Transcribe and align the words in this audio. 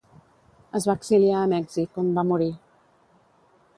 Es 0.79 0.87
va 0.91 0.95
exiliar 1.01 1.37
a 1.41 1.49
Mèxic, 1.53 2.01
on 2.05 2.11
va 2.19 2.25
morir. 2.31 2.51